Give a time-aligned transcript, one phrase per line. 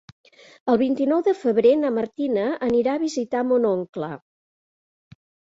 [0.71, 4.11] El vint-i-nou de febrer na Martina anirà a visitar mon oncle.